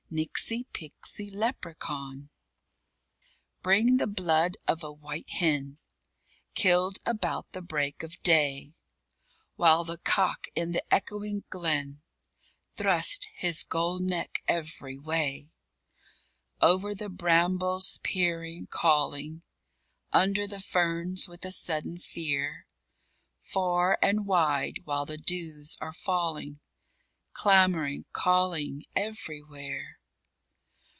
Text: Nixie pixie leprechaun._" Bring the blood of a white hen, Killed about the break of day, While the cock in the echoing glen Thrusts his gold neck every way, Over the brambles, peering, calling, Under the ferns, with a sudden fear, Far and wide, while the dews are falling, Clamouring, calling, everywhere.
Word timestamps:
Nixie 0.13 0.65
pixie 0.73 1.29
leprechaun._" 1.29 2.27
Bring 3.61 3.95
the 3.95 4.07
blood 4.07 4.57
of 4.67 4.83
a 4.83 4.91
white 4.91 5.29
hen, 5.29 5.79
Killed 6.53 6.97
about 7.05 7.53
the 7.53 7.61
break 7.61 8.03
of 8.03 8.21
day, 8.21 8.73
While 9.55 9.85
the 9.85 9.99
cock 9.99 10.47
in 10.53 10.73
the 10.73 10.83
echoing 10.93 11.45
glen 11.49 12.01
Thrusts 12.75 13.25
his 13.35 13.63
gold 13.63 14.01
neck 14.01 14.43
every 14.49 14.97
way, 14.97 15.47
Over 16.61 16.93
the 16.93 17.07
brambles, 17.07 18.01
peering, 18.03 18.67
calling, 18.67 19.43
Under 20.11 20.45
the 20.45 20.59
ferns, 20.59 21.29
with 21.29 21.45
a 21.45 21.53
sudden 21.53 21.97
fear, 21.99 22.67
Far 23.39 23.97
and 24.01 24.25
wide, 24.25 24.81
while 24.83 25.05
the 25.05 25.17
dews 25.17 25.77
are 25.79 25.93
falling, 25.93 26.59
Clamouring, 27.31 28.03
calling, 28.11 28.83
everywhere. 28.93 29.99